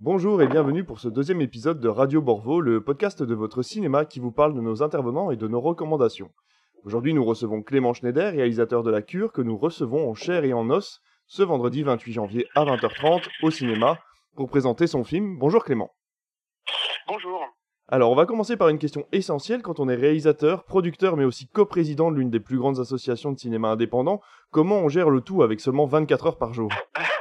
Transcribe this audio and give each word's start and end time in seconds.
Bonjour 0.00 0.42
et 0.42 0.46
bienvenue 0.46 0.84
pour 0.84 1.00
ce 1.00 1.08
deuxième 1.08 1.40
épisode 1.40 1.80
de 1.80 1.88
Radio 1.88 2.20
Borvo, 2.20 2.60
le 2.60 2.84
podcast 2.84 3.22
de 3.22 3.34
votre 3.34 3.62
cinéma 3.62 4.04
qui 4.04 4.20
vous 4.20 4.30
parle 4.30 4.52
de 4.52 4.60
nos 4.60 4.82
intervenants 4.82 5.30
et 5.30 5.36
de 5.36 5.48
nos 5.48 5.58
recommandations. 5.58 6.30
Aujourd'hui, 6.84 7.14
nous 7.14 7.24
recevons 7.24 7.62
Clément 7.62 7.94
Schneider, 7.94 8.34
réalisateur 8.34 8.82
de 8.82 8.90
La 8.90 9.00
Cure, 9.00 9.32
que 9.32 9.40
nous 9.40 9.56
recevons 9.56 10.10
en 10.10 10.14
chair 10.14 10.44
et 10.44 10.52
en 10.52 10.68
os 10.68 11.00
ce 11.26 11.42
vendredi 11.42 11.82
28 11.82 12.12
janvier 12.12 12.46
à 12.54 12.66
20h30 12.66 13.22
au 13.42 13.50
cinéma 13.50 13.98
pour 14.36 14.50
présenter 14.50 14.86
son 14.86 15.02
film. 15.02 15.38
Bonjour 15.38 15.64
Clément. 15.64 15.94
Bonjour. 17.08 17.40
Alors, 17.88 18.10
on 18.10 18.16
va 18.16 18.26
commencer 18.26 18.58
par 18.58 18.68
une 18.68 18.78
question 18.78 19.06
essentielle 19.12 19.62
quand 19.62 19.80
on 19.80 19.88
est 19.88 19.94
réalisateur, 19.94 20.64
producteur, 20.64 21.16
mais 21.16 21.24
aussi 21.24 21.48
coprésident 21.48 22.10
de 22.10 22.16
l'une 22.16 22.30
des 22.30 22.40
plus 22.40 22.58
grandes 22.58 22.80
associations 22.80 23.32
de 23.32 23.38
cinéma 23.38 23.68
indépendant. 23.68 24.20
Comment 24.50 24.80
on 24.80 24.90
gère 24.90 25.08
le 25.08 25.22
tout 25.22 25.42
avec 25.42 25.58
seulement 25.58 25.86
24 25.86 26.26
heures 26.26 26.38
par 26.38 26.52
jour? 26.52 26.70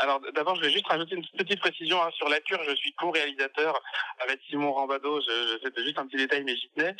alors 0.00 0.20
d'abord, 0.34 0.56
je 0.56 0.62
vais 0.62 0.70
juste 0.70 0.86
rajouter 0.86 1.16
une 1.16 1.26
petite 1.38 1.60
précision 1.60 2.02
hein, 2.02 2.10
sur 2.12 2.28
la 2.28 2.40
cure. 2.40 2.60
Je 2.68 2.74
suis 2.76 2.92
co-réalisateur 2.94 3.80
avec 4.20 4.40
Simon 4.48 4.72
Rambado. 4.72 5.20
Je, 5.20 5.58
C'était 5.62 5.84
juste 5.84 5.98
un 5.98 6.06
petit 6.06 6.16
détail, 6.16 6.44
mais 6.44 6.56
j'y 6.56 6.68
tenais. 6.70 6.94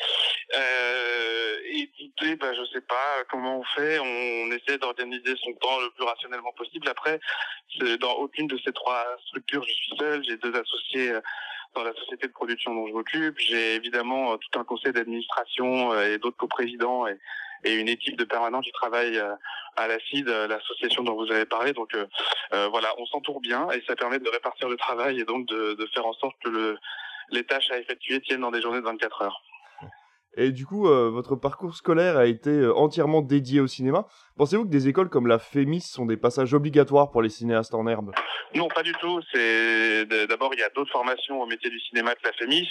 Euh, 0.55 1.57
écoutez, 1.71 2.35
bah, 2.35 2.53
je 2.53 2.65
sais 2.73 2.81
pas 2.81 3.23
comment 3.29 3.59
on 3.59 3.63
fait. 3.63 3.99
On 3.99 4.51
essaie 4.51 4.77
d'organiser 4.77 5.35
son 5.43 5.53
temps 5.53 5.79
le 5.79 5.89
plus 5.91 6.03
rationnellement 6.03 6.53
possible. 6.53 6.87
Après, 6.89 7.19
dans 7.99 8.13
aucune 8.13 8.47
de 8.47 8.57
ces 8.63 8.73
trois 8.73 9.05
structures, 9.27 9.63
je 9.63 9.73
suis 9.73 9.97
seul. 9.97 10.23
J'ai 10.23 10.37
deux 10.37 10.55
associés. 10.55 11.11
euh, 11.11 11.21
dans 11.75 11.83
la 11.83 11.93
société 11.93 12.27
de 12.27 12.31
production 12.31 12.73
dont 12.73 12.87
je 12.87 12.93
m'occupe. 12.93 13.37
J'ai 13.39 13.75
évidemment 13.75 14.33
euh, 14.33 14.37
tout 14.37 14.59
un 14.59 14.63
conseil 14.63 14.93
d'administration 14.93 15.91
euh, 15.93 16.13
et 16.13 16.17
d'autres 16.17 16.37
coprésidents 16.37 17.07
et, 17.07 17.17
et 17.63 17.75
une 17.75 17.89
équipe 17.89 18.17
de 18.17 18.23
permanents 18.23 18.61
qui 18.61 18.71
travaillent 18.71 19.17
euh, 19.17 19.35
à 19.77 19.87
la 19.87 19.99
CID, 19.99 20.27
euh, 20.27 20.47
l'association 20.47 21.03
dont 21.03 21.15
vous 21.15 21.31
avez 21.31 21.45
parlé. 21.45 21.71
Donc 21.71 21.93
euh, 21.95 22.05
euh, 22.53 22.67
voilà, 22.67 22.89
on 22.97 23.05
s'entoure 23.05 23.39
bien 23.39 23.69
et 23.71 23.81
ça 23.87 23.95
permet 23.95 24.19
de 24.19 24.29
répartir 24.29 24.67
le 24.67 24.75
travail 24.75 25.19
et 25.19 25.25
donc 25.25 25.47
de, 25.47 25.73
de 25.73 25.85
faire 25.87 26.05
en 26.05 26.13
sorte 26.13 26.35
que 26.43 26.49
le, 26.49 26.77
les 27.29 27.43
tâches 27.43 27.71
à 27.71 27.77
effectuer 27.77 28.19
tiennent 28.21 28.41
dans 28.41 28.51
des 28.51 28.61
journées 28.61 28.79
de 28.79 28.85
24 28.85 29.21
heures. 29.21 29.41
Et 30.39 30.51
du 30.51 30.67
coup, 30.67 30.87
euh, 30.87 31.09
votre 31.09 31.35
parcours 31.35 31.75
scolaire 31.75 32.15
a 32.15 32.27
été 32.27 32.51
euh, 32.51 32.73
entièrement 32.75 33.21
dédié 33.23 33.59
au 33.59 33.65
cinéma. 33.65 34.05
Pensez-vous 34.37 34.65
que 34.65 34.69
des 34.69 34.87
écoles 34.87 35.09
comme 35.09 35.25
la 35.25 35.39
FEMIS 35.39 35.81
sont 35.81 36.05
des 36.05 36.15
passages 36.15 36.53
obligatoires 36.53 37.09
pour 37.09 37.23
les 37.23 37.29
cinéastes 37.29 37.73
en 37.73 37.87
herbe? 37.87 38.13
Non, 38.53 38.67
pas 38.67 38.83
du 38.83 38.93
tout. 38.93 39.19
C'est 39.33 40.05
d'abord 40.05 40.53
il 40.53 40.59
y 40.59 40.63
a 40.63 40.69
d'autres 40.69 40.91
formations 40.91 41.41
au 41.41 41.47
métier 41.47 41.71
du 41.71 41.79
cinéma 41.79 42.13
que 42.13 42.21
la 42.23 42.33
FEMIS, 42.33 42.67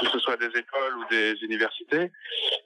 que 0.00 0.06
ce 0.06 0.18
soit 0.20 0.38
des 0.38 0.46
écoles 0.46 0.98
ou 0.98 1.04
des 1.10 1.34
universités. 1.42 2.10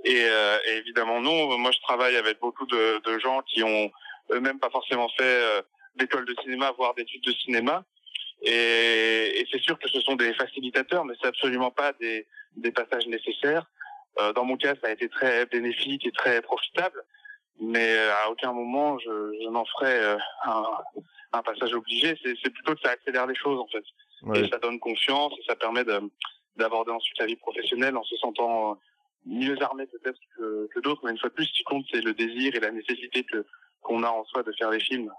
Et, 0.05 0.23
euh, 0.23 0.59
évidemment 0.79 1.21
non. 1.21 1.59
Moi, 1.59 1.73
je 1.73 1.81
travaille 1.81 2.17
avec 2.17 2.39
beaucoup 2.41 2.67
de, 2.67 3.03
de 3.03 3.19
gens 3.19 3.43
qui 3.43 3.65
ont 3.65 3.91
eux-mêmes 4.31 4.61
pas 4.61 4.71
forcément 4.71 5.09
fait 5.19 5.25
euh, 5.25 5.63
d'école 5.97 6.25
de 6.25 6.35
cinéma, 6.43 6.73
voire 6.77 6.95
d'études 6.95 7.25
de 7.25 7.33
cinéma. 7.33 7.85
Et, 8.43 9.41
et 9.41 9.47
c'est 9.51 9.61
sûr 9.61 9.77
que 9.79 9.89
ce 9.89 10.01
sont 10.03 10.15
des 10.15 10.33
facilitateurs, 10.35 11.05
mais 11.05 11.15
c'est 11.21 11.29
absolument 11.29 11.73
pas 11.73 11.93
des, 11.95 12.27
des 12.57 12.71
passages 12.71 13.07
nécessaires. 13.09 13.67
Euh, 14.21 14.33
dans 14.33 14.45
mon 14.45 14.57
cas, 14.57 14.75
ça 14.81 14.89
a 14.89 14.91
été 14.91 15.09
très 15.09 15.47
bénéfique 15.47 16.07
et 16.07 16.13
très 16.13 16.41
profitable, 16.43 17.03
mais 17.61 17.97
euh, 17.97 18.13
à 18.25 18.31
aucun 18.31 18.53
moment 18.53 18.99
je, 18.99 19.39
je 19.43 19.49
n'en 19.49 19.65
ferai 19.65 19.93
euh, 19.99 20.17
un, 20.45 20.65
un 21.33 21.43
passage 21.43 21.75
obligé. 21.75 22.19
C'est 22.23 22.51
plutôt 22.51 22.75
que 22.75 22.81
ça 22.83 22.91
accélère 22.91 23.27
les 23.27 23.35
choses 23.35 23.59
en 23.61 23.67
fait, 23.69 23.85
Ouais. 24.23 24.41
et 24.41 24.49
ça 24.49 24.59
donne 24.59 24.81
confiance 24.81 25.35
et 25.39 25.43
ça 25.47 25.55
permet 25.57 25.85
de- 25.85 26.01
d'aborder 26.57 26.91
ensuite 26.91 27.19
la 27.19 27.27
vie 27.27 27.37
professionnelle 27.37 27.97
en 27.99 28.03
se 28.03 28.17
sentant 28.17 28.79
mieux 29.27 29.61
armé 29.63 29.87
peut-être 29.87 30.19
que, 30.37 30.69
que 30.75 30.81
d'autres. 30.81 31.03
Mais 31.05 31.11
une 31.11 31.19
fois 31.19 31.29
de 31.29 31.35
plus, 31.35 31.45
ce 31.45 31.53
qui 31.53 31.65
compte, 31.65 31.85
c'est 31.93 32.01
le 32.01 32.15
désir 32.15 32.55
et 32.55 32.61
la 32.61 32.71
nécessité 32.71 33.25
que 33.25 33.45
qu'on 33.83 34.03
a 34.03 34.09
en 34.09 34.25
soi 34.25 34.43
de 34.43 34.53
faire 34.59 34.71
des 34.71 34.81
films. 34.81 35.13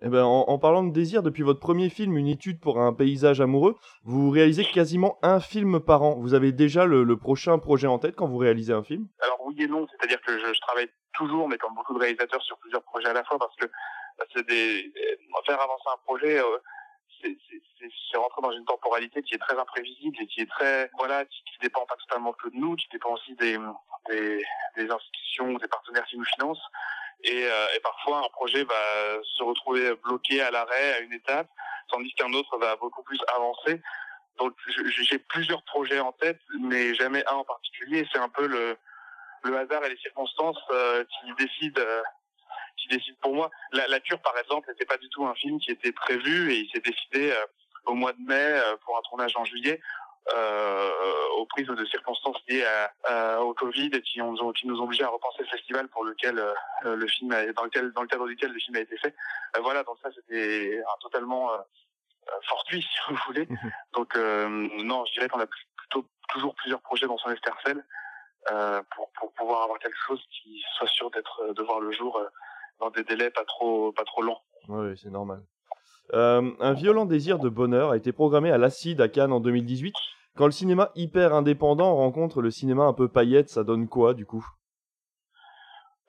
Eh 0.00 0.08
ben, 0.08 0.22
en, 0.24 0.44
en 0.48 0.58
parlant 0.58 0.84
de 0.84 0.92
désir, 0.92 1.22
depuis 1.24 1.42
votre 1.42 1.58
premier 1.58 1.88
film, 1.90 2.16
Une 2.16 2.28
étude 2.28 2.60
pour 2.60 2.78
un 2.80 2.92
paysage 2.92 3.40
amoureux, 3.40 3.76
vous 4.04 4.30
réalisez 4.30 4.64
quasiment 4.64 5.18
un 5.22 5.40
film 5.40 5.80
par 5.80 6.02
an. 6.02 6.14
Vous 6.20 6.34
avez 6.34 6.52
déjà 6.52 6.84
le, 6.86 7.02
le 7.02 7.16
prochain 7.16 7.58
projet 7.58 7.88
en 7.88 7.98
tête 7.98 8.14
quand 8.14 8.28
vous 8.28 8.38
réalisez 8.38 8.72
un 8.72 8.84
film? 8.84 9.08
Alors 9.20 9.40
oui 9.44 9.56
et 9.58 9.66
non, 9.66 9.86
c'est-à-dire 9.90 10.20
que 10.20 10.38
je, 10.38 10.54
je 10.54 10.60
travaille 10.60 10.88
toujours, 11.14 11.48
mais 11.48 11.58
comme 11.58 11.74
beaucoup 11.74 11.94
de 11.94 11.98
réalisateurs, 11.98 12.42
sur 12.42 12.58
plusieurs 12.58 12.82
projets 12.84 13.08
à 13.08 13.12
la 13.12 13.24
fois, 13.24 13.38
parce 13.38 13.56
que 13.56 13.66
bah, 14.18 14.24
c'est 14.32 14.46
des 14.46 14.92
euh, 14.96 15.42
faire 15.46 15.60
avancer 15.60 15.88
un 15.92 15.98
projet, 16.04 16.38
euh, 16.38 16.58
c'est 17.20 18.16
rentrer 18.16 18.42
dans 18.42 18.52
une 18.52 18.64
temporalité 18.64 19.22
qui 19.22 19.34
est 19.34 19.38
très 19.38 19.58
imprévisible 19.58 20.16
et 20.20 20.26
qui 20.28 20.42
est 20.42 20.50
très 20.50 20.90
voilà, 20.98 21.24
qui, 21.24 21.42
qui 21.44 21.58
dépend 21.60 21.84
pas 21.86 21.96
totalement 21.96 22.32
que 22.32 22.48
de 22.48 22.56
nous, 22.56 22.76
qui 22.76 22.86
dépend 22.92 23.14
aussi 23.14 23.34
des 23.34 23.58
des, 24.08 24.44
des 24.76 24.90
institutions, 24.90 25.54
des 25.58 25.68
partenaires 25.68 26.04
qui 26.06 26.16
nous 26.18 26.24
financent. 26.24 26.62
Et, 27.24 27.44
euh, 27.46 27.66
et 27.76 27.80
parfois, 27.80 28.18
un 28.24 28.28
projet 28.30 28.64
va 28.64 29.18
se 29.24 29.42
retrouver 29.42 29.94
bloqué 29.96 30.40
à 30.40 30.50
l'arrêt 30.50 30.94
à 30.94 30.98
une 31.00 31.12
étape, 31.12 31.48
tandis 31.88 32.12
qu'un 32.14 32.32
autre 32.32 32.56
va 32.58 32.76
beaucoup 32.76 33.02
plus 33.02 33.18
avancer. 33.34 33.80
Donc, 34.38 34.54
j'ai 35.08 35.18
plusieurs 35.18 35.62
projets 35.64 35.98
en 35.98 36.12
tête, 36.12 36.40
mais 36.60 36.94
jamais 36.94 37.24
un 37.26 37.34
en 37.36 37.44
particulier. 37.44 38.06
C'est 38.12 38.20
un 38.20 38.28
peu 38.28 38.46
le, 38.46 38.76
le 39.42 39.58
hasard 39.58 39.84
et 39.84 39.90
les 39.90 39.96
circonstances 39.96 40.62
euh, 40.70 41.04
qui 41.04 41.34
décident 41.44 41.80
euh, 41.80 42.02
qui 42.76 42.88
décident 42.88 43.18
pour 43.20 43.34
moi. 43.34 43.50
La, 43.72 43.88
la 43.88 43.98
cure, 43.98 44.20
par 44.20 44.38
exemple, 44.38 44.68
n'était 44.70 44.84
pas 44.84 44.96
du 44.98 45.08
tout 45.08 45.26
un 45.26 45.34
film 45.34 45.58
qui 45.58 45.72
était 45.72 45.90
prévu 45.90 46.52
et 46.52 46.58
il 46.58 46.70
s'est 46.70 46.80
décidé 46.80 47.32
euh, 47.32 47.46
au 47.86 47.94
mois 47.94 48.12
de 48.12 48.20
mai 48.20 48.36
euh, 48.36 48.76
pour 48.84 48.96
un 48.96 49.02
tournage 49.02 49.36
en 49.36 49.44
juillet. 49.44 49.80
Euh, 50.36 50.90
aux 51.38 51.46
prises 51.46 51.66
de 51.68 51.84
circonstances 51.86 52.36
liées 52.48 52.64
à, 52.64 52.92
à- 53.36 53.40
au 53.40 53.54
Covid 53.54 53.90
et 53.94 54.02
qui, 54.02 54.20
ont, 54.20 54.34
qui 54.52 54.66
nous 54.66 54.78
ont 54.80 54.84
obligés 54.84 55.04
à 55.04 55.08
repenser 55.08 55.38
le 55.40 55.46
festival 55.48 55.88
pour 55.88 56.04
lequel 56.04 56.38
euh, 56.38 56.96
le 56.96 57.06
film 57.06 57.32
a, 57.32 57.50
dans 57.52 57.64
lequel 57.64 57.92
dans 57.92 58.02
le 58.02 58.08
cadre 58.08 58.26
duquel 58.26 58.52
le 58.52 58.58
film 58.58 58.76
a 58.76 58.80
été 58.80 58.98
fait. 58.98 59.14
Euh, 59.56 59.60
voilà, 59.62 59.84
donc 59.84 59.96
ça 60.02 60.10
c'était 60.14 60.78
un 60.80 60.98
totalement 61.00 61.50
fortuit 62.48 62.82
si 62.92 62.98
vous 63.08 63.16
voulez. 63.26 63.48
donc 63.94 64.14
euh, 64.16 64.48
non, 64.82 65.04
je 65.06 65.12
dirais 65.14 65.28
qu'on 65.28 65.40
a 65.40 65.46
plutôt 65.46 66.04
toujours 66.28 66.54
plusieurs 66.56 66.80
projets 66.82 67.06
dans 67.06 67.16
son 67.18 67.30
escarcelle 67.30 67.82
euh, 68.50 68.82
pour, 68.94 69.10
pour 69.12 69.32
pouvoir 69.32 69.62
avoir 69.62 69.78
quelque 69.78 69.96
chose 70.06 70.22
qui 70.30 70.62
soit 70.76 70.88
sûr 70.88 71.10
d'être 71.10 71.54
de 71.54 71.62
voir 71.62 71.80
le 71.80 71.90
jour 71.92 72.18
euh, 72.18 72.28
dans 72.80 72.90
des 72.90 73.04
délais 73.04 73.30
pas 73.30 73.44
trop 73.44 73.92
pas 73.92 74.04
trop 74.04 74.20
longs. 74.22 74.38
Oui, 74.68 74.98
c'est 75.02 75.10
normal. 75.10 75.40
Euh, 76.14 76.50
un 76.60 76.72
violent 76.74 77.06
désir 77.06 77.38
de 77.38 77.48
bonheur 77.48 77.90
a 77.92 77.96
été 77.96 78.12
programmé 78.12 78.50
à 78.50 78.58
l'Acide 78.58 79.00
à 79.00 79.08
Cannes 79.08 79.32
en 79.32 79.40
2018. 79.40 79.94
Quand 80.38 80.46
le 80.46 80.52
cinéma 80.52 80.92
hyper 80.94 81.34
indépendant 81.34 81.96
rencontre 81.96 82.42
le 82.42 82.52
cinéma 82.52 82.84
un 82.84 82.92
peu 82.92 83.08
paillette, 83.08 83.48
ça 83.48 83.64
donne 83.64 83.88
quoi 83.88 84.14
du 84.14 84.24
coup? 84.24 84.46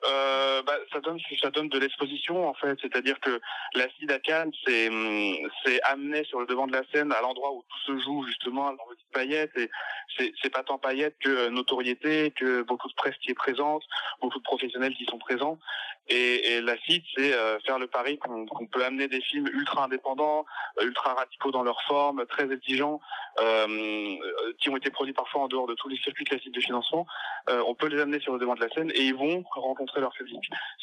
Euh, 0.08 0.62
bah, 0.62 0.78
ça 0.94 1.02
donne 1.02 1.20
ça 1.42 1.50
donne 1.50 1.68
de 1.68 1.78
l'exposition 1.78 2.48
en 2.48 2.54
fait, 2.54 2.78
c'est-à-dire 2.82 3.20
que 3.20 3.42
l'acide 3.74 4.10
à 4.12 4.20
Cannes 4.20 4.52
c'est 4.66 4.88
hum, 4.88 5.36
c'est 5.66 5.82
amené 5.82 6.24
sur 6.24 6.40
le 6.40 6.46
devant 6.46 6.68
de 6.68 6.72
la 6.72 6.84
scène 6.94 7.12
à 7.12 7.20
l'endroit 7.20 7.52
où 7.52 7.66
tout 7.68 7.94
se 7.94 8.04
joue 8.04 8.26
justement 8.26 8.72
dans 8.72 8.86
petite 8.90 9.12
paillette. 9.12 9.52
Et 9.58 9.70
c'est 10.18 10.32
c'est 10.42 10.50
pas 10.50 10.64
tant 10.64 10.78
paillette 10.78 11.18
que 11.22 11.30
euh, 11.30 11.50
notoriété, 11.50 12.32
que 12.32 12.62
beaucoup 12.62 12.88
de 12.88 12.94
presse 12.94 13.16
qui 13.22 13.32
est 13.32 13.36
présente, 13.36 13.84
beaucoup 14.22 14.40
de 14.40 14.44
professionnels 14.44 14.96
qui 14.96 15.04
sont 15.04 15.20
présents. 15.20 15.60
Et, 16.08 16.54
et 16.54 16.62
l'acide 16.62 17.04
c'est 17.16 17.34
euh, 17.34 17.60
faire 17.60 17.78
le 17.78 17.88
pari 17.88 18.18
qu'on 18.20 18.46
qu'on 18.46 18.68
peut 18.68 18.86
amener 18.86 19.10
des 19.10 19.22
films 19.22 19.48
ultra 19.48 19.84
indépendants, 19.84 20.46
ultra 20.81 21.14
radicaux 21.14 21.52
dans 21.52 21.64
leur 21.64 21.81
forme, 21.84 22.26
très 22.26 22.50
exigeants, 22.50 23.02
euh, 23.42 24.16
qui 24.60 24.70
ont 24.70 24.78
été 24.78 24.90
produits 24.92 25.14
parfois 25.14 25.42
en 25.42 25.48
dehors 25.48 25.68
de 25.68 25.74
tous 25.74 25.90
les 25.90 25.98
circuits 25.98 26.26
classiques 26.26 26.54
de 26.54 26.62
financement. 26.62 27.06
Euh, 27.50 27.64
on 27.68 27.76
peut 27.76 27.88
les 27.88 28.00
amener 28.00 28.20
sur 28.20 28.34
le 28.34 28.40
devant 28.40 28.56
de 28.56 28.62
la 28.62 28.70
scène 28.70 28.92
et 28.92 29.02
ils 29.02 29.16
vont 29.16 29.44
rencontrer 29.52 29.89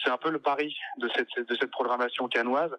C'est 0.03 0.11
un 0.11 0.17
peu 0.17 0.31
le 0.31 0.41
pari 0.41 0.77
de 0.99 1.09
cette, 1.09 1.39
de 1.39 1.55
cette 1.55 1.71
programmation 1.71 2.29
canoise 2.29 2.77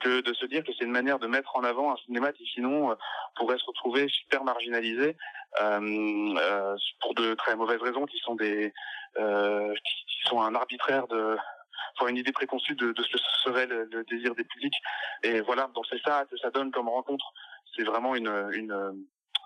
que 0.00 0.20
de 0.20 0.32
se 0.34 0.46
dire 0.46 0.64
que 0.64 0.72
c'est 0.78 0.84
une 0.84 0.92
manière 0.92 1.18
de 1.18 1.26
mettre 1.26 1.56
en 1.56 1.64
avant 1.64 1.92
un 1.92 1.96
cinéma 1.96 2.32
qui 2.32 2.46
sinon 2.46 2.90
euh, 2.90 2.94
pourrait 3.36 3.58
se 3.58 3.64
retrouver 3.64 4.08
super 4.08 4.44
marginalisé 4.44 5.16
euh, 5.60 6.34
euh, 6.38 6.76
pour 7.00 7.14
de 7.14 7.34
très 7.34 7.56
mauvaises 7.56 7.82
raisons 7.82 8.06
qui 8.06 8.18
sont 8.18 8.34
des 8.34 8.72
qui, 9.16 10.28
sont 10.28 10.40
un 10.42 10.54
arbitraire 10.54 11.08
de 11.08 11.36
enfin, 11.96 12.10
une 12.10 12.16
idée 12.16 12.32
préconçue 12.32 12.76
de, 12.76 12.94
ce 12.96 13.12
que 13.12 13.18
serait 13.42 13.66
le, 13.66 14.04
désir 14.08 14.34
des 14.34 14.44
publics. 14.44 14.76
Et 15.22 15.40
voilà 15.40 15.68
donc 15.74 15.86
c'est 15.90 16.00
ça 16.02 16.24
que 16.30 16.36
ça 16.36 16.50
donne 16.50 16.70
comme 16.70 16.88
rencontre. 16.88 17.32
C'est 17.74 17.84
vraiment 17.84 18.14
une, 18.14 18.30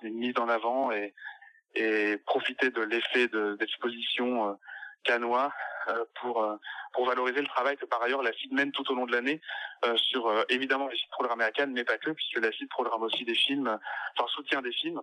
mise 0.03 0.37
en 0.39 0.49
avant 0.49 0.91
et 0.93 2.19
profiter 2.27 2.71
de 2.71 2.83
l'effet 2.83 3.29
de- 3.29 3.57
d'exposition 3.59 4.59
canois 5.05 5.53
euh, 5.89 6.05
pour 6.21 6.43
euh, 6.43 6.57
pour 6.93 7.07
valoriser 7.07 7.41
le 7.41 7.47
travail 7.47 7.77
que 7.77 7.87
par 7.87 8.03
ailleurs 8.03 8.23
la 8.23 8.33
CID 8.33 8.53
mène 8.53 8.73
tout 8.73 8.91
au 8.91 8.95
long 8.95 9.07
de 9.07 9.13
l'année 9.13 9.41
euh, 9.85 9.97
sur 9.97 10.29
euh, 10.29 10.43
évidemment 10.49 10.89
les 10.89 10.97
sites 10.97 11.11
programmés 11.11 11.45
à 11.45 11.51
Cannes 11.51 11.73
mais 11.73 11.85
pas 11.85 11.99
que 11.99 12.11
puisque 12.11 12.39
la 12.41 12.53
CID 12.53 12.69
programme 12.69 13.03
aussi 13.03 13.25
des 13.25 13.35
films 13.35 13.79
enfin 14.17 14.29
soutient 14.29 14.63
des 14.63 14.73
films 14.73 15.01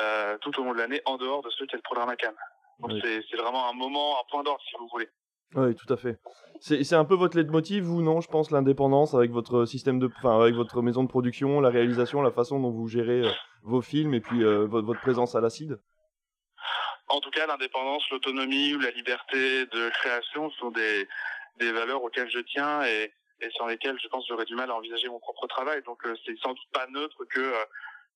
euh, 0.00 0.36
tout 0.38 0.58
au 0.60 0.64
long 0.64 0.72
de 0.72 0.78
l'année 0.78 1.00
en 1.04 1.16
dehors 1.16 1.42
de 1.42 1.50
ceux 1.50 1.66
qu'elle 1.66 1.82
programme 1.82 2.08
à 2.08 2.16
Cannes 2.16 2.34
donc 2.80 2.90
Oui. 2.92 3.00
c'est 3.02 3.22
c'est 3.30 3.36
vraiment 3.36 3.68
un 3.68 3.72
moment 3.72 4.18
un 4.20 4.24
point 4.30 4.42
d'ordre 4.42 4.60
si 4.68 4.74
vous 4.78 4.88
voulez 4.92 5.08
Oui, 5.54 5.74
tout 5.76 5.90
à 5.92 5.96
fait. 5.96 6.18
C'est 6.60 6.82
c'est 6.82 6.96
un 6.96 7.04
peu 7.04 7.14
votre 7.14 7.36
leitmotiv, 7.36 7.84
vous, 7.84 8.02
non 8.02 8.20
Je 8.20 8.28
pense, 8.28 8.50
l'indépendance 8.50 9.14
avec 9.14 9.30
votre 9.30 9.64
système 9.64 9.98
de... 10.00 10.10
Enfin, 10.18 10.40
avec 10.40 10.54
votre 10.54 10.82
maison 10.82 11.04
de 11.04 11.08
production, 11.08 11.60
la 11.60 11.70
réalisation, 11.70 12.20
la 12.20 12.32
façon 12.32 12.58
dont 12.58 12.70
vous 12.70 12.88
gérez 12.88 13.22
vos 13.62 13.80
films 13.80 14.12
et 14.14 14.20
puis 14.20 14.42
votre, 14.42 14.84
votre 14.84 15.00
présence 15.00 15.34
à 15.36 15.40
l'acide? 15.40 15.78
En 17.08 17.20
tout 17.20 17.30
cas, 17.30 17.46
l'indépendance, 17.46 18.08
l'autonomie 18.10 18.74
ou 18.74 18.80
la 18.80 18.90
liberté 18.90 19.66
de 19.66 19.90
création 19.90 20.50
sont 20.52 20.70
des, 20.70 21.08
des 21.56 21.72
valeurs 21.72 22.02
auxquelles 22.02 22.30
je 22.30 22.40
tiens 22.40 22.84
et, 22.84 23.12
et 23.40 23.50
sans 23.56 23.66
lesquels 23.66 23.98
je 24.02 24.08
pense 24.08 24.26
j'aurais 24.26 24.44
du 24.44 24.54
mal 24.54 24.70
à 24.70 24.74
envisager 24.74 25.08
mon 25.08 25.20
propre 25.20 25.46
travail. 25.46 25.82
Donc 25.82 26.02
c'est 26.24 26.38
sans 26.38 26.54
doute 26.54 26.70
pas 26.72 26.86
neutre 26.88 27.24
que 27.26 27.54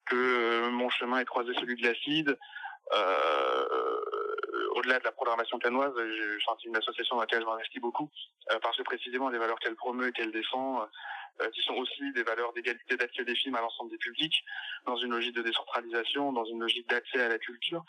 que 0.06 0.68
mon 0.70 0.90
chemin 0.90 1.18
ait 1.20 1.24
croisé 1.24 1.52
celui 1.54 1.76
de 1.76 1.86
l'acide. 1.86 2.36
Au-delà 4.74 4.98
de 4.98 5.04
la 5.04 5.12
programmation 5.12 5.58
canoise, 5.58 5.92
c'est 5.96 6.68
une 6.68 6.76
association 6.76 7.16
dans 7.16 7.20
laquelle 7.22 7.42
je 7.42 7.46
m'investis 7.46 7.80
beaucoup, 7.80 8.10
parce 8.62 8.76
que 8.76 8.82
précisément 8.82 9.28
les 9.28 9.38
valeurs 9.38 9.58
qu'elle 9.60 9.76
promeut 9.76 10.08
et 10.08 10.12
qu'elle 10.12 10.32
défend, 10.32 10.88
qui 11.52 11.62
sont 11.62 11.74
aussi 11.74 12.12
des 12.12 12.22
valeurs 12.24 12.52
d'égalité 12.54 12.96
d'accès 12.96 13.24
des 13.24 13.36
films 13.36 13.54
à 13.54 13.60
l'ensemble 13.60 13.90
des 13.90 13.98
publics, 13.98 14.44
dans 14.86 14.96
une 14.96 15.12
logique 15.12 15.36
de 15.36 15.42
décentralisation, 15.42 16.32
dans 16.32 16.44
une 16.44 16.60
logique 16.60 16.88
d'accès 16.88 17.20
à 17.20 17.28
la 17.28 17.38
culture 17.38 17.84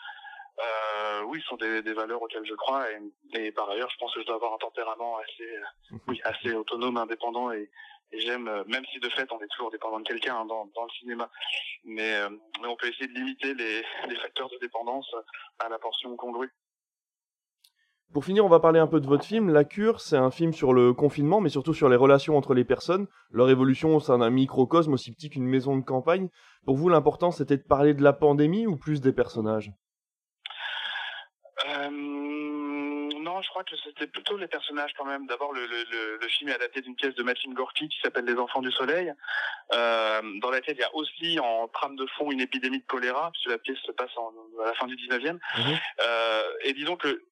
euh, 0.60 1.22
oui, 1.28 1.40
sont 1.48 1.56
des, 1.56 1.80
valeurs 1.94 2.22
auxquelles 2.22 2.44
je 2.44 2.54
crois 2.54 2.86
et, 3.34 3.52
par 3.52 3.70
ailleurs, 3.70 3.90
je 3.90 3.96
pense 3.98 4.14
que 4.14 4.20
je 4.20 4.26
dois 4.26 4.36
avoir 4.36 4.54
un 4.54 4.58
tempérament 4.58 5.16
assez, 5.18 5.48
euh, 5.48 5.96
oui, 6.08 6.20
assez 6.24 6.52
autonome, 6.52 6.96
indépendant 6.96 7.52
et, 7.52 7.70
j'aime, 8.12 8.48
euh, 8.48 8.62
même 8.66 8.84
si 8.92 9.00
de 9.00 9.08
fait 9.08 9.30
on 9.32 9.40
est 9.40 9.48
toujours 9.48 9.70
dépendant 9.70 9.98
de 9.98 10.04
quelqu'un 10.06 10.36
hein, 10.36 10.44
dans, 10.44 10.64
le 10.64 10.90
cinéma, 10.98 11.30
mais, 11.84 12.16
euh, 12.16 12.28
mais, 12.60 12.68
on 12.68 12.76
peut 12.76 12.88
essayer 12.88 13.06
de 13.06 13.14
limiter 13.14 13.54
les, 14.08 14.16
facteurs 14.16 14.50
de 14.50 14.58
dépendance 14.60 15.10
à 15.58 15.68
la 15.68 15.78
portion 15.78 16.14
congrue. 16.16 16.52
Pour 18.12 18.26
finir, 18.26 18.44
on 18.44 18.50
va 18.50 18.60
parler 18.60 18.78
un 18.78 18.86
peu 18.86 19.00
de 19.00 19.06
votre 19.06 19.24
film. 19.24 19.48
La 19.48 19.64
Cure, 19.64 20.02
c'est 20.02 20.18
un 20.18 20.30
film 20.30 20.52
sur 20.52 20.74
le 20.74 20.92
confinement, 20.92 21.40
mais 21.40 21.48
surtout 21.48 21.72
sur 21.72 21.88
les 21.88 21.96
relations 21.96 22.36
entre 22.36 22.52
les 22.52 22.64
personnes, 22.64 23.06
leur 23.30 23.48
évolution 23.48 23.96
au 23.96 24.00
sein 24.00 24.18
d'un 24.18 24.28
microcosme 24.28 24.92
aussi 24.92 25.12
petit 25.14 25.30
qu'une 25.30 25.46
maison 25.46 25.78
de 25.78 25.82
campagne. 25.82 26.28
Pour 26.66 26.76
vous, 26.76 26.90
l'important, 26.90 27.30
c'était 27.30 27.56
de 27.56 27.62
parler 27.62 27.94
de 27.94 28.02
la 28.02 28.12
pandémie 28.12 28.66
ou 28.66 28.76
plus 28.76 29.00
des 29.00 29.14
personnages? 29.14 29.72
Euh, 31.68 31.90
non, 31.90 33.40
je 33.40 33.48
crois 33.50 33.62
que 33.64 33.76
c'était 33.84 34.06
plutôt 34.06 34.36
les 34.36 34.48
personnages 34.48 34.92
quand 34.96 35.04
même. 35.04 35.26
D'abord, 35.26 35.52
le, 35.52 35.66
le, 35.66 36.18
le, 36.20 36.28
film 36.28 36.50
est 36.50 36.54
adapté 36.54 36.80
d'une 36.80 36.96
pièce 36.96 37.14
de 37.14 37.22
Maxime 37.22 37.54
Gorky 37.54 37.88
qui 37.88 37.98
s'appelle 38.00 38.24
Les 38.24 38.34
Enfants 38.34 38.62
du 38.62 38.72
Soleil, 38.72 39.12
euh, 39.72 40.20
dans 40.40 40.50
laquelle 40.50 40.76
il 40.76 40.80
y 40.80 40.84
a 40.84 40.94
aussi 40.94 41.38
en 41.38 41.68
trame 41.68 41.96
de 41.96 42.06
fond 42.18 42.30
une 42.30 42.40
épidémie 42.40 42.80
de 42.80 42.86
choléra, 42.86 43.30
puisque 43.32 43.50
la 43.50 43.58
pièce 43.58 43.78
se 43.86 43.92
passe 43.92 44.10
à 44.16 44.66
la 44.66 44.74
fin 44.74 44.86
du 44.86 44.96
19e. 44.96 45.32
Mhm. 45.32 45.78
Euh, 46.04 46.42
et 46.62 46.72
disons 46.72 46.96
que 46.96 47.22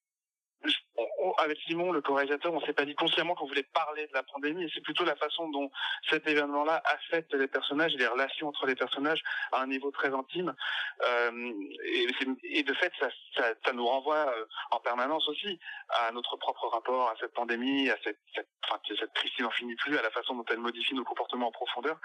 avec 1.39 1.59
Simon, 1.67 1.93
le 1.93 2.01
co-réalisateur, 2.01 2.53
on 2.53 2.61
s'est 2.61 2.73
pas 2.73 2.85
dit 2.85 2.95
consciemment 2.95 3.35
qu'on 3.35 3.47
voulait 3.47 3.63
parler 3.63 4.07
de 4.07 4.13
la 4.13 4.23
pandémie, 4.23 4.71
c'est 4.75 4.83
plutôt 4.83 5.05
la 5.05 5.17
façon 5.17 5.49
dont 5.49 5.71
cet 6.09 6.27
événement-là 6.29 6.83
affecte 6.85 7.35
les 7.35 7.47
personnages 7.49 7.95
et 7.95 7.99
les 7.99 8.07
relations 8.07 8.49
entre 8.49 8.67
les 8.67 8.75
personnages 8.75 9.23
à 9.53 9.61
un 9.61 9.67
niveau 9.67 9.91
très 9.91 10.13
intime. 10.15 10.55
Euh, 11.03 11.53
et, 11.85 12.07
et, 12.43 12.63
de 12.63 12.75
fait, 12.75 12.93
ça, 12.99 13.09
ça, 13.37 13.55
ça 13.65 13.73
nous 13.73 13.87
renvoie 13.87 14.29
euh, 14.37 14.45
en 14.71 14.81
permanence 14.81 15.29
aussi 15.29 15.59
à 15.89 16.13
notre 16.13 16.37
propre 16.37 16.69
rapport 16.69 17.09
à 17.09 17.15
cette 17.21 17.33
pandémie, 17.33 17.91
à 17.91 17.97
cette, 18.05 18.19
cette, 18.35 18.49
enfin, 18.65 18.81
cette 18.89 19.13
crise 19.15 19.31
qui 19.33 19.43
n'en 19.43 19.51
finit 19.51 19.77
plus, 19.77 19.97
à 19.97 20.03
la 20.03 20.11
façon 20.11 20.35
dont 20.35 20.45
elle 20.51 20.59
modifie 20.59 20.95
nos 20.95 21.05
comportements 21.05 21.49
en 21.49 21.53
profondeur 21.53 21.99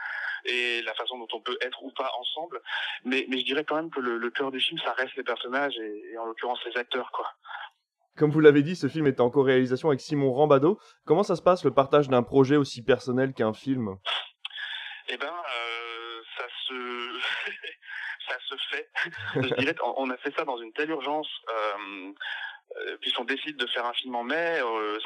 et 0.46 0.82
la 0.84 0.94
façon 0.94 1.18
dont 1.18 1.28
on 1.34 1.42
peut 1.42 1.58
être 1.62 1.84
ou 1.84 1.92
pas 1.92 2.12
ensemble. 2.18 2.62
Mais, 3.04 3.26
mais 3.30 3.40
je 3.40 3.46
dirais 3.46 3.64
quand 3.64 3.76
même 3.76 3.90
que 3.90 4.00
le, 4.00 4.18
le 4.18 4.30
cœur 4.30 4.52
du 4.52 4.60
film, 4.60 4.80
ça 4.80 4.94
reste 4.94 5.16
les 5.16 5.24
personnages 5.24 5.78
et, 5.78 6.12
et 6.12 6.18
en 6.18 6.26
l'occurrence 6.26 6.64
les 6.66 6.78
acteurs, 6.78 7.12
quoi. 7.12 7.32
Comme 8.18 8.32
vous 8.32 8.40
l'avez 8.40 8.64
dit, 8.64 8.76
ce 8.76 8.88
film 8.88 9.08
est 9.08 9.20
en 9.20 9.30
co-réalisation 9.30 9.90
avec 9.90 10.00
Simon 10.00 10.32
Rambado. 10.32 10.80
Comment 11.06 11.24
ça 11.24 11.36
se 11.36 11.42
passe 11.42 11.66
le 11.66 11.72
partage 11.72 12.08
d'un 12.08 12.24
projet 12.24 12.56
aussi 12.56 12.82
personnel 12.82 13.34
qu'un 13.34 13.54
film? 13.54 13.98
Eh 15.10 15.18
ben, 15.18 15.28
euh, 15.28 16.22
ça 16.38 16.46
se 16.68 17.20
ça 18.30 18.38
se 18.48 18.56
fait. 18.70 18.90
Je 19.36 19.54
dirais 19.56 19.76
on 19.98 20.10
a 20.10 20.18
fait 20.18 20.34
ça 20.36 20.46
dans 20.46 20.58
une 20.58 20.72
telle 20.72 20.92
urgence, 20.92 21.28
euh, 21.50 22.14
euh, 22.78 22.98
puisqu'on 23.02 23.26
décide 23.26 23.58
de 23.58 23.68
faire 23.68 23.86
un 23.86 23.94
film 23.94 24.16
en 24.16 24.24
mai. 24.24 24.60
Euh, 24.62 24.98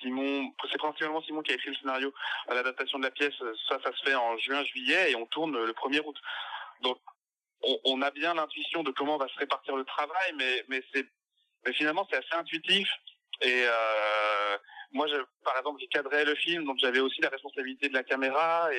Simon, 0.00 0.52
c'est 0.70 0.78
principalement 0.78 1.22
Simon 1.22 1.42
qui 1.42 1.52
a 1.52 1.54
écrit 1.54 1.70
le 1.70 1.76
scénario 1.76 2.14
à 2.48 2.54
l'adaptation 2.54 2.98
de 2.98 3.04
la 3.04 3.10
pièce. 3.10 3.34
Ça, 3.68 3.78
ça 3.82 3.92
se 3.92 4.02
fait 4.04 4.14
en 4.14 4.36
juin-juillet 4.36 5.10
et 5.10 5.16
on 5.16 5.26
tourne 5.26 5.56
le 5.64 5.72
1er 5.72 6.04
août. 6.04 6.16
Donc, 6.82 6.98
on, 7.62 7.76
on 7.84 8.02
a 8.02 8.10
bien 8.12 8.34
l'intuition 8.34 8.84
de 8.84 8.92
comment 8.92 9.16
va 9.16 9.26
se 9.26 9.36
répartir 9.38 9.74
le 9.74 9.84
travail, 9.84 10.34
mais, 10.36 10.64
mais 10.68 10.84
c'est 10.92 11.08
mais 11.68 11.74
finalement, 11.74 12.06
c'est 12.10 12.16
assez 12.16 12.34
intuitif. 12.34 12.88
Et 13.42 13.64
euh, 13.66 14.56
moi, 14.92 15.06
par 15.44 15.56
exemple, 15.58 15.80
j'ai 15.80 15.86
cadré 15.88 16.24
le 16.24 16.34
film, 16.34 16.64
donc 16.64 16.78
j'avais 16.80 17.00
aussi 17.00 17.20
la 17.20 17.28
responsabilité 17.28 17.88
de 17.88 17.94
la 17.94 18.02
caméra. 18.02 18.70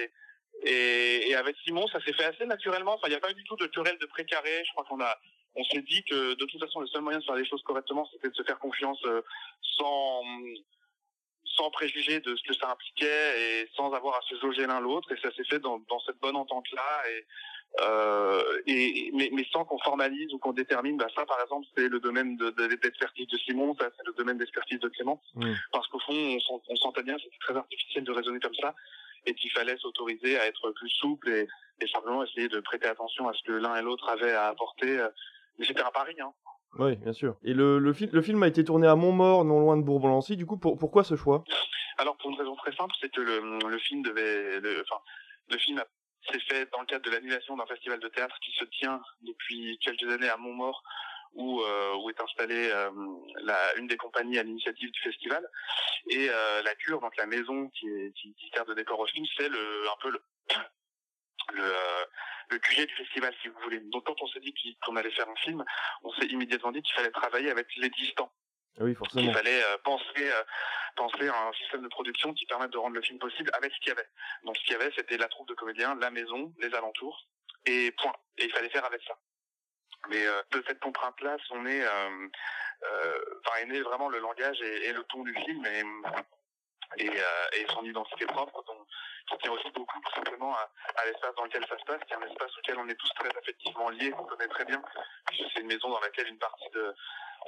Et 0.63 1.35
avec 1.35 1.55
Simon, 1.63 1.87
ça 1.87 2.01
s'est 2.03 2.13
fait 2.13 2.25
assez 2.25 2.45
naturellement. 2.45 2.95
Enfin, 2.95 3.07
il 3.07 3.11
n'y 3.11 3.15
a 3.15 3.19
pas 3.19 3.29
eu 3.29 3.35
du 3.35 3.43
tout 3.43 3.55
de 3.57 3.67
querelle 3.67 3.99
de 3.99 4.07
précaré. 4.07 4.63
Je 4.65 4.71
crois 4.71 4.85
qu'on 4.85 4.99
a, 5.01 5.15
on 5.55 5.63
s'est 5.65 5.83
dit 5.83 6.03
que 6.03 6.33
de 6.33 6.45
toute 6.45 6.59
façon, 6.59 6.79
le 6.79 6.87
seul 6.87 7.01
moyen 7.01 7.19
de 7.19 7.23
faire 7.23 7.35
les 7.35 7.47
choses 7.47 7.61
correctement, 7.61 8.09
c'était 8.11 8.29
de 8.29 8.35
se 8.35 8.43
faire 8.43 8.57
confiance 8.57 8.99
euh, 9.05 9.21
sans 9.61 10.23
sans 11.55 11.69
préjuger 11.71 12.21
de 12.21 12.35
ce 12.35 12.43
que 12.43 12.53
ça 12.53 12.71
impliquait 12.71 13.61
et 13.61 13.69
sans 13.75 13.91
avoir 13.91 14.15
à 14.15 14.21
se 14.29 14.39
jauger 14.39 14.65
l'un 14.65 14.79
l'autre. 14.79 15.11
Et 15.11 15.19
ça 15.21 15.31
s'est 15.35 15.43
fait 15.43 15.59
dans, 15.59 15.79
dans 15.89 15.99
cette 15.99 16.17
bonne 16.19 16.37
entente-là. 16.37 17.03
Et, 17.11 17.25
euh, 17.81 18.61
et, 18.65 19.11
mais, 19.13 19.29
mais 19.31 19.45
sans 19.51 19.63
qu'on 19.63 19.77
formalise 19.79 20.33
ou 20.33 20.39
qu'on 20.39 20.53
détermine, 20.53 20.97
bah 20.97 21.07
ça 21.15 21.25
par 21.25 21.39
exemple 21.41 21.67
c'est 21.75 21.87
le 21.87 21.99
domaine 21.99 22.35
d'expertise 22.37 23.27
de, 23.27 23.37
de, 23.37 23.41
Simon, 23.41 23.75
ça 23.79 23.89
c'est 23.95 24.05
le 24.05 24.13
domaine 24.13 24.37
d'expertise 24.37 24.79
de 24.79 24.87
Clément, 24.89 25.21
parce 25.71 25.87
qu'au 25.87 25.99
fond 25.99 26.13
on, 26.13 26.61
on 26.67 26.75
sentait 26.75 27.03
bien 27.03 27.17
c'était 27.17 27.37
très 27.39 27.55
artificiel 27.55 28.03
de 28.03 28.11
raisonner 28.11 28.39
comme 28.39 28.55
ça 28.55 28.73
et 29.25 29.33
qu'il 29.33 29.51
fallait 29.51 29.77
s'autoriser 29.77 30.39
à 30.39 30.47
être 30.47 30.71
plus 30.71 30.89
souple 30.89 31.29
et, 31.29 31.47
et, 31.81 31.87
simplement 31.87 32.23
essayer 32.23 32.47
de 32.47 32.59
prêter 32.59 32.87
attention 32.87 33.27
à 33.27 33.33
ce 33.33 33.43
que 33.43 33.51
l'un 33.51 33.75
et 33.75 33.81
l'autre 33.81 34.09
avaient 34.09 34.33
à 34.33 34.47
apporter. 34.47 35.05
Mais 35.57 35.65
c'était 35.65 35.81
un 35.81 35.91
pari, 35.91 36.15
hein. 36.21 36.31
Oui, 36.77 36.95
bien 36.95 37.13
sûr. 37.13 37.35
Et 37.43 37.53
le, 37.53 37.79
le, 37.79 37.93
film, 37.93 38.11
le 38.13 38.21
film 38.21 38.43
a 38.43 38.47
été 38.47 38.63
tourné 38.63 38.87
à 38.87 38.95
Montmort, 38.95 39.43
non 39.43 39.59
loin 39.59 39.77
de 39.77 39.81
Bourbon-Lancy. 39.81 40.37
Du 40.37 40.45
coup, 40.45 40.57
pour, 40.57 40.77
pourquoi 40.77 41.03
ce 41.03 41.15
choix? 41.15 41.43
Alors, 41.97 42.15
pour 42.17 42.29
une 42.29 42.37
raison 42.37 42.55
très 42.55 42.73
simple, 42.73 42.93
c'est 43.01 43.11
que 43.11 43.21
le, 43.21 43.67
le 43.67 43.77
film 43.79 44.03
devait, 44.03 44.59
le, 44.59 44.81
enfin, 44.81 45.01
le 45.49 45.57
film 45.57 45.83
s'est 46.31 46.39
fait 46.39 46.69
dans 46.71 46.81
le 46.81 46.85
cadre 46.85 47.05
de 47.05 47.11
l'annulation 47.11 47.55
d'un 47.57 47.65
festival 47.65 47.99
de 47.99 48.07
théâtre 48.07 48.37
qui 48.41 48.51
se 48.51 48.65
tient 48.65 49.01
depuis 49.21 49.77
quelques 49.81 50.11
années 50.11 50.29
à 50.29 50.37
Montmort, 50.37 50.83
où, 51.33 51.61
euh, 51.61 51.95
où 51.97 52.09
est 52.09 52.19
installée 52.19 52.69
euh, 52.71 52.89
la, 53.43 53.75
une 53.77 53.87
des 53.87 53.97
compagnies 53.97 54.39
à 54.39 54.43
l'initiative 54.43 54.91
du 54.91 54.99
festival. 55.01 55.47
Et 56.09 56.29
euh, 56.29 56.61
la 56.63 56.75
cure, 56.75 56.99
donc 57.01 57.15
la 57.17 57.25
maison 57.25 57.69
qui, 57.69 57.87
est, 57.87 58.11
qui, 58.13 58.33
qui 58.35 58.49
sert 58.53 58.65
de 58.65 58.73
décor 58.73 58.99
au 58.99 59.07
film, 59.07 59.25
c'est 59.37 59.49
le, 59.49 59.89
un 59.89 59.97
peu 60.01 60.09
le, 60.09 60.23
le, 61.53 61.63
euh, 61.63 62.05
le 62.49 62.57
QG 62.59 62.87
du 62.87 62.95
festival, 62.95 63.33
si 63.41 63.47
vous 63.47 63.59
voulez. 63.61 63.79
Donc 63.79 64.05
quand 64.05 64.21
on 64.21 64.27
s'est 64.27 64.39
dit 64.39 64.53
qu'on 64.83 64.95
allait 64.95 65.11
faire 65.11 65.29
un 65.29 65.35
film, 65.35 65.63
on 66.03 66.11
s'est 66.13 66.25
immédiatement 66.27 66.71
dit 66.71 66.81
qu'il 66.81 66.95
fallait 66.95 67.11
travailler 67.11 67.51
avec 67.51 67.67
l'existant. 67.77 68.31
Ah 68.79 68.83
oui, 68.83 68.95
forcément. 68.95 69.27
Il 69.27 69.33
fallait 69.33 69.63
euh, 69.63 69.77
penser, 69.83 70.03
euh, 70.17 70.43
penser 70.99 71.29
un 71.29 71.53
système 71.53 71.81
de 71.81 71.87
production 71.87 72.33
qui 72.33 72.45
permette 72.45 72.71
de 72.71 72.77
rendre 72.77 72.95
le 72.95 73.01
film 73.01 73.19
possible 73.19 73.49
avec 73.53 73.73
ce 73.73 73.79
qu'il 73.79 73.89
y 73.89 73.91
avait. 73.91 74.07
Donc 74.43 74.57
ce 74.57 74.63
qu'il 74.63 74.73
y 74.73 74.75
avait, 74.75 74.91
c'était 74.95 75.17
la 75.17 75.29
troupe 75.29 75.47
de 75.47 75.53
comédiens, 75.53 75.95
la 75.95 76.11
maison, 76.11 76.53
les 76.59 76.73
alentours, 76.75 77.25
et 77.65 77.91
point. 77.91 78.13
Et 78.37 78.45
il 78.45 78.51
fallait 78.51 78.69
faire 78.69 78.85
avec 78.85 79.01
ça. 79.03 79.17
Mais 80.09 80.25
euh, 80.25 80.41
de 80.51 80.63
cette 80.67 80.79
contrainte-là, 80.79 81.37
on 81.51 81.65
est, 81.65 81.83
euh, 81.83 82.27
euh, 82.83 83.61
est 83.61 83.65
né 83.65 83.81
vraiment 83.81 84.09
le 84.09 84.19
langage 84.19 84.61
et, 84.61 84.91
le 84.91 85.03
ton 85.03 85.23
du 85.23 85.33
film 85.33 85.65
et, 85.65 87.05
et 87.05 87.65
son 87.73 87.83
identité 87.83 88.25
propre. 88.25 88.63
Donc, 88.65 88.87
qui 89.29 89.37
tient 89.37 89.51
aussi 89.51 89.69
beaucoup 89.71 89.99
tout 90.01 90.13
simplement 90.15 90.55
à, 90.55 91.05
l'espace 91.05 91.35
dans 91.35 91.43
lequel 91.43 91.65
ça 91.67 91.77
se 91.77 91.85
passe, 91.85 92.01
qui 92.05 92.13
est 92.13 92.15
un 92.15 92.27
espace 92.27 92.57
auquel 92.57 92.77
on 92.79 92.89
est 92.89 92.95
tous 92.95 93.13
très 93.13 93.29
affectivement 93.37 93.89
liés, 93.89 94.11
qu'on 94.11 94.25
connaît 94.25 94.47
très 94.47 94.65
bien, 94.65 94.81
puisque 95.27 95.51
c'est 95.53 95.61
une 95.61 95.67
maison 95.67 95.89
dans 95.89 95.99
laquelle 95.99 96.27
une 96.27 96.39
partie 96.39 96.69
de 96.73 96.95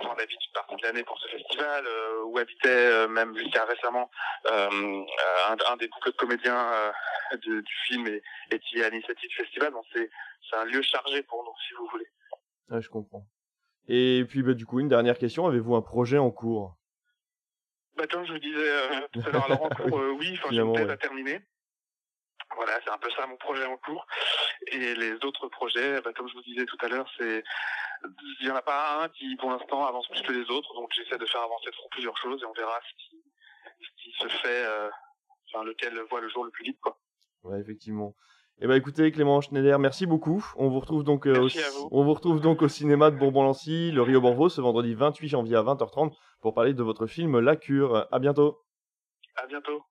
on 0.06 0.14
habite 0.14 0.44
une 0.46 0.54
partie 0.54 0.76
de 0.76 0.82
l'année 0.84 1.04
pour 1.04 1.20
ce 1.20 1.28
festival, 1.28 1.86
euh, 1.86 2.24
où 2.26 2.38
habitait 2.38 2.70
euh, 2.70 3.08
même 3.08 3.36
jusqu'à 3.38 3.66
récemment 3.66 4.10
euh, 4.48 5.04
un, 5.50 5.56
un, 5.72 5.78
des 5.78 5.88
beaucoup 5.88 6.12
de 6.12 6.16
comédiens 6.16 6.72
de, 7.34 7.62
du 7.62 7.74
film 7.86 8.08
et, 8.08 8.22
et 8.52 8.60
qui 8.60 8.80
est 8.80 8.84
à 8.84 8.90
l'initiative 8.90 9.30
du 9.30 9.36
festival. 9.36 9.72
Donc 9.72 9.86
c'est 9.94 10.10
un 10.54 10.66
lieu 10.66 10.82
chargé 10.82 11.24
pour 11.24 11.44
nous, 11.44 11.54
si 11.68 11.74
vous 11.76 11.88
voulez. 11.88 12.08
Ouais, 12.70 12.82
je 12.82 12.90
comprends. 12.90 13.26
Et 13.88 14.26
puis 14.28 14.44
bah, 14.44 14.54
du 14.54 14.66
coup, 14.66 14.80
une 14.80 14.90
dernière 14.90 15.18
question, 15.18 15.48
avez-vous 15.48 15.76
un 15.76 15.82
projet 15.82 16.18
en 16.18 16.32
cours? 16.32 16.76
Bah, 17.96 18.08
Comme 18.08 18.26
je 18.26 18.34
vous 18.34 18.40
disais 18.40 18.70
tout 19.12 19.22
à 19.26 19.30
l'heure, 19.32 19.46
alors 19.46 19.64
en 19.64 19.70
cours, 19.70 20.02
oui, 20.18 20.38
enfin, 20.38 20.50
j'ai 20.52 20.62
une 20.62 20.74
thèse 20.74 20.86
ouais. 20.88 20.92
à 20.94 20.98
terminer. 20.98 21.42
Voilà, 22.56 22.74
c'est 22.84 22.92
un 22.92 22.98
peu 22.98 23.10
ça 23.12 23.26
mon 23.28 23.38
projet 23.38 23.66
en 23.66 23.78
cours. 23.78 24.06
Et 24.68 24.96
les 24.96 25.14
autres 25.24 25.48
projets, 25.48 26.02
bah, 26.02 26.12
comme 26.14 26.28
je 26.28 26.34
vous 26.34 26.44
disais 26.44 26.66
tout 26.66 26.78
à 26.82 26.88
l'heure, 26.88 27.10
c'est 27.18 27.44
il 28.40 28.46
n'y 28.46 28.52
en 28.52 28.56
a 28.56 28.62
pas 28.62 29.04
un 29.04 29.10
qui 29.10 29.36
pour 29.36 29.52
l'instant 29.52 29.86
avance 29.86 30.08
plus 30.08 30.22
que 30.22 30.32
les 30.32 30.50
autres, 30.50 30.74
donc 30.74 30.92
j'essaie 30.94 31.18
de 31.18 31.26
faire 31.26 31.42
avancer 31.42 31.70
plusieurs 31.92 32.18
choses 32.18 32.42
et 32.42 32.46
on 32.46 32.54
verra 32.54 32.80
ce 32.90 33.06
qui, 33.06 33.24
ce 33.80 34.04
qui 34.04 34.12
se 34.20 34.28
fait, 34.38 34.66
euh, 34.66 34.90
enfin 35.54 35.64
lequel 35.64 36.00
voit 36.10 36.22
le 36.22 36.30
jour 36.30 36.44
le 36.44 36.52
plus 36.52 36.64
vite 36.64 36.80
quoi. 36.82 36.98
Ouais, 37.44 37.60
effectivement. 37.60 38.16
Eh 38.60 38.68
ben 38.68 38.76
écoutez 38.76 39.12
Clément 39.12 39.42
Schneider, 39.42 39.80
merci 39.80 40.06
beaucoup. 40.06 40.46
On 40.56 40.70
vous 40.70 40.80
retrouve 40.80 41.04
donc 41.04 41.26
euh, 41.26 41.40
au, 41.40 41.48
vous. 41.48 41.90
on 41.92 42.04
vous 42.04 42.14
retrouve 42.14 42.42
donc 42.42 42.62
au 42.62 42.68
cinéma 42.68 43.10
de 43.10 43.18
Bourbon-Lancy, 43.18 43.92
le 43.92 44.02
Rio 44.02 44.22
Borvo, 44.22 44.50
ce 44.50 44.62
vendredi 44.62 44.94
28 44.94 45.28
janvier 45.30 45.56
à 45.56 45.64
20h30 45.64 46.14
pour 46.42 46.54
parler 46.54 46.74
de 46.74 46.84
votre 46.84 47.08
film 47.08 47.40
La 47.40 47.56
Cure. 47.56 48.08
À 48.12 48.20
bientôt. 48.20 48.62
À 49.36 49.48
bientôt. 49.48 49.84